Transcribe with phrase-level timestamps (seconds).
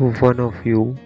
[0.00, 0.96] One of you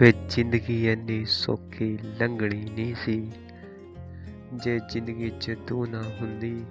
[0.00, 3.32] ਵੇ ਜ਼ਿੰਦਗੀ ਇੰਨੀ ਸੌਖੀ ਲੰਘਣੀ ਨਹੀਂ ਸੀ।
[4.54, 6.64] ਜੇ ਜ਼ਿੰਦਗੀ 'ਚ ਤੂੰ ਨਾ ਹੁੰਦੀ,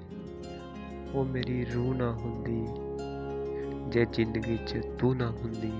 [1.13, 2.65] ਉਹ ਮੇਰੀ ਰੂਹ ਨਾ ਹੁੰਦੀ।
[3.89, 5.71] ਜੇ ਜ਼ਿੰਦਗੀ 'ਚ ਤੂੰ ਨਾ ਹੁੰਦੀ,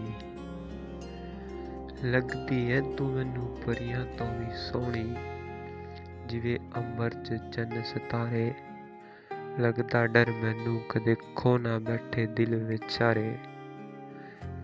[2.04, 5.16] ਲੱਗਦੀ ਐ ਤੂੰ ਮੈਨੂੰ ਪਰੀਆਂ ਤੋਂ ਵੀ ਸੋਹਣੀ।
[6.28, 8.54] ਜਿਵੇਂ ਅੰਬਰ 'ਚ ਚੰਨ ਸਿਤਾਰੇ,
[9.60, 13.38] ਲੱਗਦਾ ਡਰ ਮੈਨੂੰ ਕਦੇ ਖੋ ਨਾ ਬੈਠੇ ਦਿਲ ਵਿਚਾਰੇ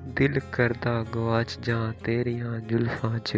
[0.08, 3.38] ਦਿਲ ਕਰਦਾ ਗਵਾਚ ਜਾਂ ਤੇਰੀਆਂ ਜ਼ੁਲਫਾਂ 'ਚ,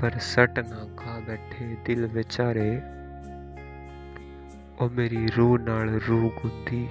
[0.00, 2.82] ਪਰ ਸੱਟ ਨਾ ਖਾ ਬੈਠੇ ਦਿਲ ਵਿਚਾਰੇ।
[4.80, 6.88] ਉਹ ਮੇਰੀ ਰੂਹ ਨਾਲ ਰੂਹ ਗੁੰਦੀ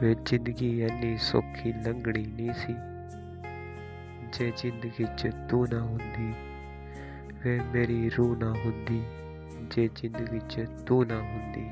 [0.00, 2.74] ਵੇ, ਜ਼ਿੰਦਗੀ ਇੰਨੀ ਸੌਖੀ ਲੰਘਣੀ ਨਹੀਂ ਸੀ।
[4.32, 6.32] ਜੇ ਜ਼ਿੰਦਗੀ 'ਚ ਤੂੰ ਨਾ ਹੁੰਦੀ
[7.44, 9.02] ਵੇ, ਮੇਰੀ ਰੂਹ ਨਾ ਹੁੰਦੀ।
[9.70, 11.70] ਜੇ ਜ਼ਿੰਦਗੀ 'ਚ ਤੂੰ ਨਾ ਹੁੰਦੀ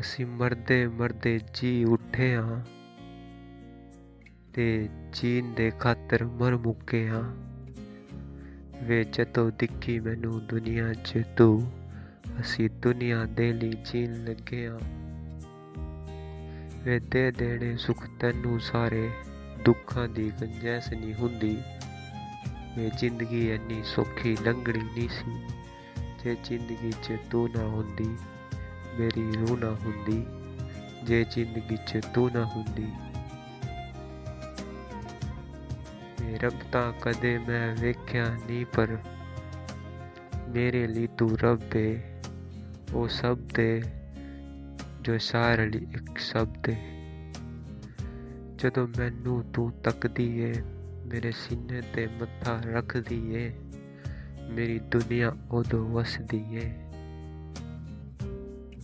[0.00, 2.64] ਅਸੀਂ ਮਰਦੇ ਮਰਦੇ ਜੀ ਉੱਠੇ ਹਾਂ
[4.54, 7.34] ਤੇ ਜੀਣ ਦੇ ਖਾਤਰ ਮਰ ਮੁੱਕੇ ਹਾਂ।
[8.84, 11.72] ਵੇ ਜਦੋਂ ਦਿੱਖੀ ਮੈਨੂੰ ਦੁਨੀਆ 'ਚ ਤੂੰ,
[12.40, 14.78] ਅਸੀਂ ਦੁਨੀਆ ਦੇ ਲਈ ਜੀਣ ਲੱਗੇ ਹਾਂ।
[16.84, 19.10] ਵੇ ਦੇ ਦੇਣੇ ਸੁਖ ਤੈਨੂੰ ਸਾਰੇ,
[19.64, 21.58] ਦੁੱਖਾਂ ਦੀ ਗੰਜੈਸ ਨਹੀਂ ਹੁੰਦੀ।
[22.78, 25.40] ਵੇ ਜ਼ਿੰਦਗੀ ਇੰਨੀ ਸੌਖੀ ਲੰਘਣੀ ਨਹੀਂ ਸੀ,
[26.24, 28.16] ਜੇ ਜ਼ਿੰਦਗੀ 'ਚ ਤੂੰ ਨਾ ਹੁੰਦੀ।
[28.98, 30.26] ਮੇਰੀ ਰੂਹ ਨਾ ਹੁੰਦੀ,
[31.04, 32.88] ਜੇ ਜ਼ਿੰਦਗੀ 'ਚ ਤੂੰ ਨਾ ਹੁੰਦੀ।
[36.24, 38.96] ਇਹ ਰੱਬ ਤਾਂ ਕਦੇ ਮੈਂ ਵੇਖਿਆ ਨਹੀਂ ਪਰ
[40.48, 42.00] ਮੇਰੇ ਲਈ ਤੂੰ ਰੱਬ ਏ।
[42.94, 43.82] ਉਹ ਸਭ ਦੇ,
[45.02, 46.76] ਜੋ ਸਾਰੇ ਲਈ ਇੱਕ ਸ਼ਬਦ ਏ
[48.58, 50.52] ਜਦੋਂ ਮੈਨੂੰ ਤੂੰ ਤੱਕਦੀ ਏ,
[51.06, 53.52] ਮੇਰੇ ਸੀਨੇ ਤੇ ਮੱਥਾ ਰੱਖਦੀ ਏ,
[54.50, 56.72] ਮੇਰੀ ਦੁਨੀਆ ਉਦੋਂ ਵਸਦੀ ਏ।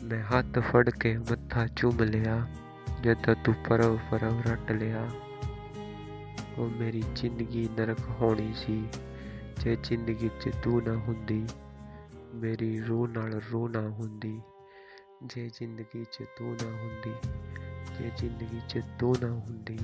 [0.03, 2.47] ਮੈਂ ਹੱਥ ਫੜ ਕੇ ਮੱਥਾ ਚੁੰਮ ਲਿਆ,
[3.03, 5.09] ਜਦੋਂ ਤੂੰ ਪਰਵ ਪਰਵ ਰੱਟ ਲਿਆ।
[6.59, 8.85] ਉਹ ਮੇਰੀ ਜ਼ਿੰਦਗੀ ਨਰਕ ਹੋਣੀ ਸੀ,
[9.61, 11.47] ਜੇ ਜ਼ਿੰਦਗੀ 'ਚ ਤੂੰ ਨਾ ਹੁੰਦੀ,
[12.35, 14.41] ਮੇਰੀ ਰੂਹ ਨਾਲ ਰੂਹ ਨਾ ਹੁੰਦੀ।
[15.27, 17.15] ਜੇ ਜ਼ਿੰਦਗੀ 'ਚ ਤੂੰ ਨਾ ਹੁੰਦੀ,
[17.99, 19.79] ਜੇ ਜ਼ਿੰਦਗੀ 'ਚ ਤੂੰ ਨਾ ਹੁੰਦੀ।